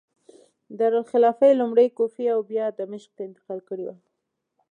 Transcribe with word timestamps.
دارالخلافه 0.77 1.43
یې 1.49 1.59
لومړی 1.61 1.87
کوفې 1.97 2.25
او 2.35 2.39
بیا 2.51 2.65
دمشق 2.79 3.09
ته 3.15 3.21
انتقال 3.29 3.59
کړې 3.69 3.83
وه. 3.87 3.95